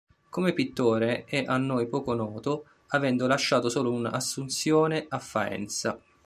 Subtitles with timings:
[0.31, 6.01] Come pittore è a noi poco noto, avendo lasciato solo un"'Assunzione" a Faenza.